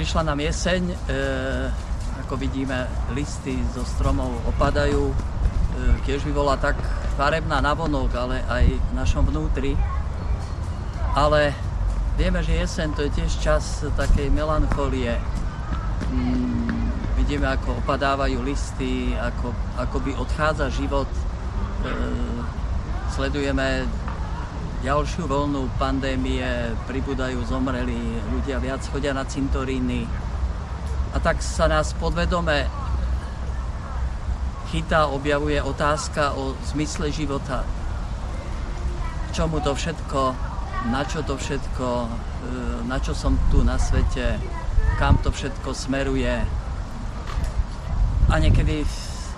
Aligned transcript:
Prišla 0.00 0.32
nám 0.32 0.40
jeseň, 0.40 0.82
e, 0.88 0.96
ako 2.24 2.40
vidíme, 2.40 2.88
listy 3.12 3.52
zo 3.76 3.84
stromov 3.84 4.32
opadajú. 4.48 5.12
E, 5.12 5.14
tiež 6.08 6.24
by 6.24 6.32
bola 6.32 6.56
tak 6.56 6.80
farebná 7.20 7.60
navonok, 7.60 8.08
ale 8.16 8.40
aj 8.48 8.80
v 8.80 8.92
našom 8.96 9.28
vnútri. 9.28 9.76
Ale 11.12 11.52
vieme, 12.16 12.40
že 12.40 12.64
jeseň 12.64 12.96
to 12.96 13.04
je 13.04 13.12
tiež 13.12 13.44
čas 13.44 13.84
takej 13.92 14.32
melancholie. 14.32 15.20
Mm, 16.08 16.88
vidíme, 17.20 17.52
ako 17.52 17.84
opadávajú 17.84 18.40
listy, 18.40 19.12
ako, 19.20 19.52
ako 19.76 20.00
by 20.00 20.16
odchádza 20.16 20.72
život. 20.72 21.12
E, 21.12 21.20
sledujeme 23.12 23.84
ďalšiu 24.80 25.28
voľnú 25.28 25.68
pandémie, 25.76 26.72
pribúdajú 26.88 27.44
zomreli, 27.44 28.00
ľudia 28.32 28.56
viac 28.56 28.80
chodia 28.88 29.12
na 29.12 29.28
cintoríny. 29.28 30.08
A 31.12 31.20
tak 31.20 31.44
sa 31.44 31.68
nás 31.68 31.92
podvedome 31.92 32.64
chytá, 34.72 35.04
objavuje 35.10 35.60
otázka 35.60 36.32
o 36.32 36.56
zmysle 36.72 37.12
života. 37.12 37.66
K 39.28 39.28
čomu 39.36 39.60
to 39.60 39.76
všetko, 39.76 40.32
na 40.88 41.02
čo 41.04 41.20
to 41.28 41.36
všetko, 41.36 41.88
e, 42.06 42.08
na 42.88 42.96
čo 43.02 43.12
som 43.12 43.36
tu 43.52 43.60
na 43.60 43.76
svete, 43.76 44.40
kam 44.96 45.20
to 45.20 45.28
všetko 45.28 45.76
smeruje. 45.76 46.40
A 48.30 48.34
niekedy 48.38 48.86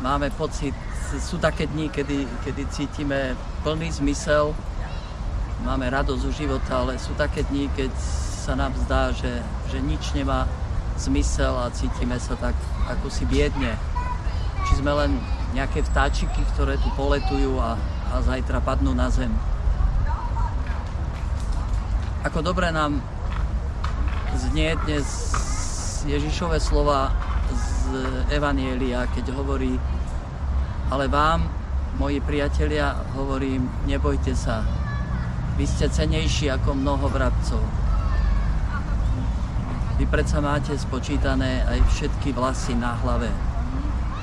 máme 0.04 0.30
pocit, 0.38 0.76
sú 1.18 1.40
také 1.42 1.66
dni, 1.66 1.90
kedy, 1.90 2.28
kedy 2.44 2.62
cítime 2.70 3.34
plný 3.64 3.90
zmysel 3.90 4.54
máme 5.62 5.86
radosť 5.90 6.22
zo 6.22 6.32
života, 6.34 6.82
ale 6.82 6.98
sú 6.98 7.14
také 7.14 7.46
dni, 7.46 7.70
keď 7.72 7.90
sa 8.42 8.58
nám 8.58 8.74
zdá, 8.86 9.14
že, 9.14 9.42
že 9.70 9.78
nič 9.78 10.10
nemá 10.18 10.50
zmysel 10.98 11.54
a 11.54 11.70
cítime 11.70 12.18
sa 12.18 12.34
tak 12.34 12.58
ako 12.90 13.06
si 13.08 13.22
biedne. 13.24 13.78
Či 14.66 14.82
sme 14.82 14.92
len 14.92 15.18
nejaké 15.54 15.86
vtáčiky, 15.86 16.42
ktoré 16.54 16.76
tu 16.82 16.90
poletujú 16.98 17.58
a, 17.62 17.78
a 18.10 18.14
zajtra 18.22 18.58
padnú 18.60 18.92
na 18.92 19.08
zem. 19.08 19.30
Ako 22.22 22.42
dobre 22.42 22.70
nám 22.70 23.02
znie 24.38 24.74
dnes 24.86 25.06
Ježišové 26.06 26.58
slova 26.58 27.14
z 27.50 27.94
Evanielia, 28.34 29.06
keď 29.10 29.34
hovorí, 29.34 29.78
ale 30.90 31.06
vám, 31.06 31.46
moji 31.98 32.18
priatelia, 32.24 32.96
hovorím, 33.14 33.68
nebojte 33.86 34.32
sa, 34.32 34.64
vy 35.56 35.64
ste 35.68 35.92
cenejší 35.92 36.48
ako 36.48 36.72
mnoho 36.72 37.06
vrabcov. 37.12 37.60
Vy 40.00 40.08
predsa 40.08 40.40
máte 40.40 40.74
spočítané 40.74 41.62
aj 41.68 41.78
všetky 41.92 42.32
vlasy 42.32 42.72
na 42.74 42.96
hlave. 43.04 43.28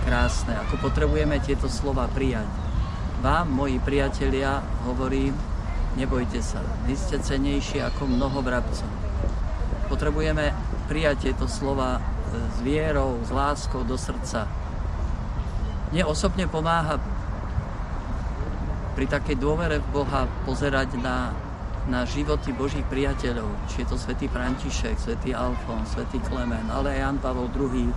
Krásne. 0.03 0.57
Ako 0.67 0.81
potrebujeme 0.81 1.37
tieto 1.39 1.69
slova 1.69 2.09
prijať. 2.09 2.49
Vám, 3.21 3.51
moji 3.51 3.77
priatelia, 3.83 4.63
hovorím, 4.87 5.37
nebojte 5.99 6.41
sa. 6.41 6.63
Vy 6.89 6.97
ste 6.97 7.21
cenejší 7.21 7.83
ako 7.83 8.09
mnoho 8.09 8.41
vrabcov. 8.41 8.89
Potrebujeme 9.87 10.51
prijať 10.89 11.29
tieto 11.29 11.45
slova 11.45 11.97
e, 11.97 12.01
s 12.33 12.57
vierou, 12.65 13.21
s 13.21 13.29
láskou 13.29 13.85
do 13.85 13.99
srdca. 13.99 14.49
Mne 15.93 16.03
osobne 16.05 16.49
pomáha 16.49 16.97
pri 18.99 19.07
takej 19.07 19.39
dôvere 19.39 19.79
v 19.79 19.87
Boha 19.95 20.27
pozerať 20.43 20.99
na, 20.99 21.31
na 21.87 22.03
životy 22.03 22.51
Božích 22.51 22.83
priateľov, 22.91 23.47
či 23.71 23.87
je 23.87 23.87
to 23.87 23.95
svätý 23.95 24.27
František, 24.27 24.99
svätý 24.99 25.31
Alfon, 25.31 25.87
svätý 25.87 26.19
Klemen, 26.27 26.67
ale 26.67 26.99
aj 26.99 27.07
Jan 27.07 27.17
Pavel 27.23 27.47
II. 27.47 27.95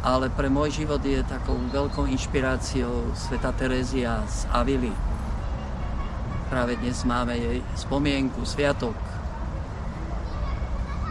Ale 0.00 0.32
pre 0.32 0.48
môj 0.48 0.72
život 0.72 1.04
je 1.04 1.20
takou 1.28 1.60
veľkou 1.68 2.08
inšpiráciou 2.08 3.12
sveta 3.12 3.52
Terezia 3.52 4.24
z 4.24 4.48
Avily. 4.56 4.88
Práve 6.48 6.80
dnes 6.80 7.04
máme 7.04 7.36
jej 7.36 7.60
spomienku, 7.76 8.40
sviatok. 8.48 8.96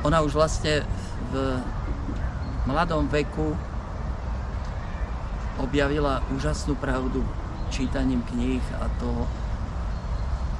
Ona 0.01 0.25
už 0.25 0.33
vlastne 0.33 0.81
v 1.29 1.61
mladom 2.65 3.05
veku 3.05 3.53
objavila 5.61 6.25
úžasnú 6.33 6.73
pravdu 6.73 7.21
čítaním 7.73 8.21
kníh 8.21 8.61
a 8.77 8.85
to 9.01 9.25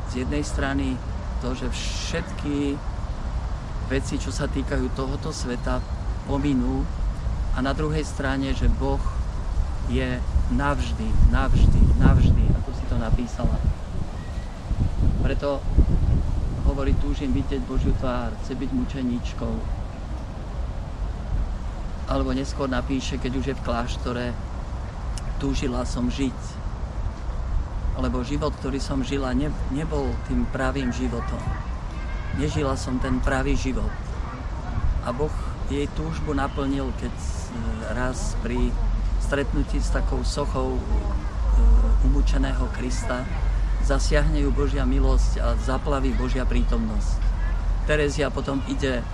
z 0.10 0.26
jednej 0.26 0.42
strany 0.42 0.98
to, 1.46 1.54
že 1.54 1.70
všetky 1.70 2.74
veci, 3.94 4.18
čo 4.18 4.34
sa 4.34 4.50
týkajú 4.50 4.98
tohoto 4.98 5.30
sveta, 5.30 5.78
pominú 6.26 6.82
a 7.54 7.62
na 7.62 7.76
druhej 7.78 8.02
strane, 8.02 8.50
že 8.58 8.66
Boh 8.66 9.02
je 9.94 10.18
navždy, 10.56 11.08
navždy, 11.30 11.82
navždy, 12.02 12.44
ako 12.58 12.70
si 12.74 12.84
to 12.90 12.96
napísala. 12.98 13.58
Preto 15.22 15.62
hovorí, 16.66 16.98
túžim 16.98 17.30
vidieť 17.36 17.62
Božiu 17.70 17.94
tvár, 18.00 18.34
chce 18.42 18.58
byť 18.58 18.70
mučeničkou. 18.74 19.56
Alebo 22.10 22.34
neskôr 22.34 22.72
napíše, 22.72 23.20
keď 23.20 23.32
už 23.38 23.46
je 23.52 23.56
v 23.56 23.66
kláštore, 23.66 24.26
túžila 25.38 25.84
som 25.84 26.08
žiť, 26.08 26.63
lebo 27.98 28.26
život, 28.26 28.54
ktorý 28.58 28.82
som 28.82 29.06
žila, 29.06 29.38
ne, 29.38 29.54
nebol 29.70 30.10
tým 30.26 30.50
pravým 30.50 30.90
životom. 30.90 31.42
Nežila 32.42 32.74
som 32.74 32.98
ten 32.98 33.22
pravý 33.22 33.54
život. 33.54 33.90
A 35.06 35.14
Boh 35.14 35.34
jej 35.70 35.86
túžbu 35.94 36.34
naplnil, 36.34 36.90
keď 36.98 37.14
e, 37.14 37.30
raz 37.94 38.34
pri 38.42 38.74
stretnutí 39.22 39.78
s 39.78 39.94
takou 39.94 40.26
sochou 40.26 40.74
e, 40.76 40.82
umúčeného 42.10 42.66
Krista 42.74 43.22
zasiahne 43.86 44.42
ju 44.42 44.50
Božia 44.50 44.88
milosť 44.88 45.32
a 45.44 45.54
zaplaví 45.62 46.16
Božia 46.18 46.48
prítomnosť. 46.48 47.22
Terezia 47.86 48.34
potom 48.34 48.64
ide 48.72 49.06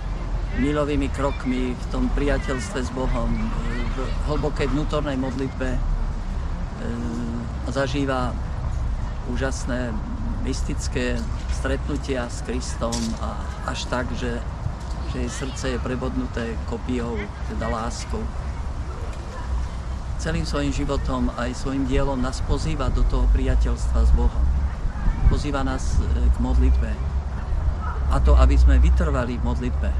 milovými 0.56 1.10
krokmi 1.12 1.74
v 1.74 1.84
tom 1.92 2.08
priateľstve 2.16 2.78
s 2.80 2.90
Bohom, 2.96 3.28
e, 3.28 3.44
v 3.92 3.96
hlbokej 4.32 4.72
vnútornej 4.72 5.20
modlitbe 5.20 6.00
zažíva 7.68 8.32
úžasné 9.30 9.94
mystické 10.42 11.16
stretnutia 11.54 12.26
s 12.26 12.42
Kristom 12.42 12.96
a 13.20 13.36
až 13.68 13.84
tak, 13.86 14.08
že, 14.16 14.40
že 15.12 15.16
jej 15.22 15.30
srdce 15.30 15.64
je 15.76 15.78
prebodnuté 15.78 16.56
kopiou, 16.66 17.20
teda 17.52 17.68
láskou. 17.68 18.24
Celým 20.20 20.44
svojim 20.44 20.72
životom 20.72 21.32
aj 21.40 21.56
svojim 21.56 21.88
dielom 21.88 22.20
nás 22.20 22.44
pozýva 22.44 22.92
do 22.92 23.00
toho 23.08 23.24
priateľstva 23.32 24.00
s 24.04 24.10
Bohom. 24.12 24.44
Pozýva 25.32 25.64
nás 25.64 25.96
e, 25.96 26.04
k 26.28 26.36
modlitbe. 26.44 26.90
A 28.12 28.20
to, 28.20 28.36
aby 28.36 28.52
sme 28.58 28.76
vytrvali 28.76 29.40
v 29.40 29.46
modlitbe. 29.46 29.90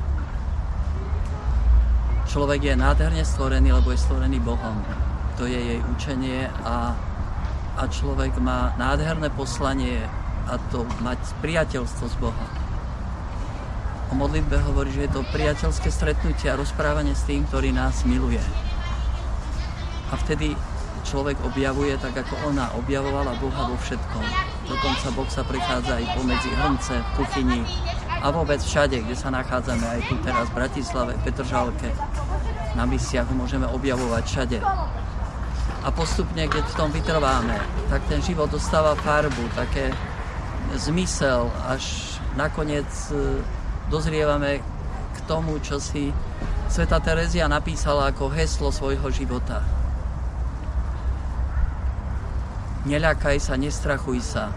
Človek 2.29 2.61
je 2.69 2.75
nádherne 2.77 3.25
stvorený, 3.25 3.73
lebo 3.73 3.97
je 3.97 4.05
stvorený 4.05 4.45
Bohom. 4.45 4.77
To 5.41 5.49
je 5.49 5.57
jej 5.57 5.81
učenie 5.89 6.53
a 6.69 6.93
a 7.77 7.87
človek 7.87 8.39
má 8.43 8.75
nádherné 8.75 9.31
poslanie 9.35 10.03
a 10.51 10.59
to 10.75 10.83
mať 11.05 11.21
priateľstvo 11.45 12.05
s 12.11 12.17
Bohom. 12.19 12.51
O 14.11 14.15
modlitbe 14.19 14.59
hovorí, 14.67 14.91
že 14.91 15.07
je 15.07 15.15
to 15.15 15.31
priateľské 15.31 15.87
stretnutie 15.87 16.51
a 16.51 16.59
rozprávanie 16.59 17.15
s 17.15 17.23
tým, 17.31 17.47
ktorý 17.47 17.71
nás 17.71 18.03
miluje. 18.03 18.43
A 20.11 20.19
vtedy 20.19 20.59
človek 21.07 21.39
objavuje 21.47 21.95
tak, 22.03 22.19
ako 22.19 22.51
ona 22.51 22.75
objavovala 22.75 23.39
Boha 23.39 23.71
vo 23.71 23.79
všetkom. 23.79 24.25
Dokonca 24.67 25.09
Boh 25.15 25.31
sa 25.31 25.47
prichádza 25.47 26.03
aj 26.03 26.11
pomedzi 26.19 26.51
hrnce, 26.51 26.95
v 26.99 27.11
kuchyni 27.23 27.63
a 28.21 28.35
vôbec 28.35 28.59
všade, 28.59 28.99
kde 28.99 29.15
sa 29.15 29.31
nachádzame, 29.31 29.87
aj 29.87 30.01
tu 30.11 30.19
teraz 30.27 30.51
v 30.51 30.59
Bratislave, 30.59 31.15
v 31.15 31.23
Petržalke. 31.31 31.91
Na 32.75 32.85
misiach 32.91 33.31
môžeme 33.31 33.71
objavovať 33.71 34.23
všade 34.27 34.59
a 35.81 35.89
postupne, 35.89 36.45
keď 36.45 36.65
v 36.65 36.77
tom 36.77 36.91
vytrváme, 36.93 37.57
tak 37.89 38.05
ten 38.07 38.21
život 38.21 38.53
dostáva 38.53 38.93
farbu, 39.01 39.49
také 39.57 39.89
zmysel, 40.77 41.49
až 41.67 42.17
nakoniec 42.37 42.87
e, 43.11 43.41
dozrievame 43.89 44.61
k 45.17 45.19
tomu, 45.25 45.59
čo 45.65 45.81
si 45.81 46.13
Sveta 46.71 47.03
Terezia 47.03 47.51
napísala 47.51 48.15
ako 48.15 48.31
heslo 48.31 48.71
svojho 48.71 49.11
života. 49.11 49.65
Neľakaj 52.87 53.37
sa, 53.43 53.59
nestrachuj 53.59 54.23
sa, 54.23 54.55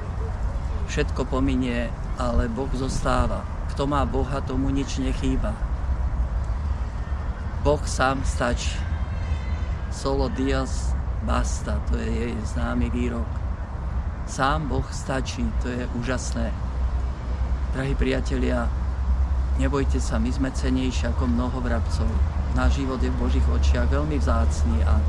všetko 0.91 1.25
pominie, 1.25 1.89
ale 2.21 2.45
Boh 2.51 2.69
zostáva. 2.77 3.41
Kto 3.73 3.89
má 3.89 4.05
Boha, 4.05 4.37
tomu 4.45 4.69
nič 4.69 5.01
nechýba. 5.01 5.57
Boh 7.65 7.81
sám 7.87 8.21
stačí. 8.21 8.92
Solo 9.93 10.25
Dios 10.33 10.89
Basta, 11.23 11.79
to 11.87 11.95
je 11.95 12.09
jej 12.09 12.35
známy 12.57 12.89
výrok. 12.89 13.29
Sám 14.25 14.67
Boh 14.67 14.83
stačí, 14.91 15.45
to 15.61 15.69
je 15.69 15.87
úžasné. 15.95 16.51
Drahí 17.71 17.95
priatelia, 17.95 18.67
nebojte 19.61 20.01
sa, 20.01 20.19
my 20.19 20.33
sme 20.33 20.51
cenejší 20.51 21.13
ako 21.13 21.29
mnoho 21.29 21.61
vrabcov. 21.61 22.09
Náš 22.57 22.81
život 22.81 22.99
je 22.99 23.13
v 23.13 23.21
Božích 23.21 23.47
očiach 23.47 23.87
veľmi 23.87 24.19
vzácný 24.19 24.83
a, 24.83 24.99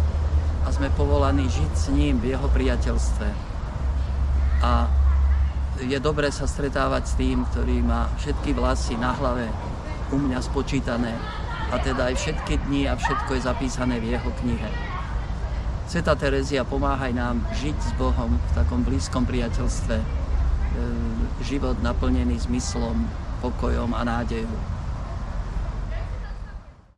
a 0.63 0.69
sme 0.71 0.93
povolaní 0.95 1.49
žiť 1.49 1.73
s 1.75 1.87
ním 1.91 2.23
v 2.23 2.37
jeho 2.37 2.47
priateľstve. 2.53 3.29
A 4.63 4.87
je 5.83 5.99
dobré 5.99 6.31
sa 6.31 6.47
stretávať 6.47 7.03
s 7.11 7.19
tým, 7.19 7.43
ktorý 7.51 7.83
má 7.83 8.07
všetky 8.23 8.55
vlasy 8.55 8.95
na 9.01 9.17
hlave 9.17 9.51
u 10.15 10.21
mňa 10.21 10.39
spočítané 10.45 11.44
a 11.75 11.82
teda 11.82 12.06
aj 12.06 12.15
všetky 12.15 12.55
dni 12.71 12.87
a 12.87 12.94
všetko 12.94 13.35
je 13.35 13.47
zapísané 13.50 13.99
v 13.99 14.15
jeho 14.15 14.31
knihe. 14.43 14.71
Sveta 15.91 16.15
Terezia, 16.15 16.62
pomáhaj 16.62 17.11
nám 17.11 17.43
žiť 17.59 17.76
s 17.76 17.91
Bohom 17.99 18.31
v 18.38 18.50
takom 18.55 18.87
blízkom 18.87 19.26
priateľstve, 19.26 19.99
e, 19.99 20.06
život 21.43 21.75
naplnený 21.82 22.47
zmyslom, 22.47 23.11
pokojom 23.43 23.91
a 23.91 24.06
nádejou. 24.06 24.74